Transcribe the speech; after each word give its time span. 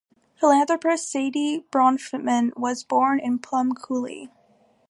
Philanthropist 0.39 1.13
Saidye 1.13 1.63
Bronfman 1.69 2.57
was 2.57 2.83
born 2.83 3.19
in 3.19 3.37
Plum 3.37 3.73
Coulee. 3.75 4.31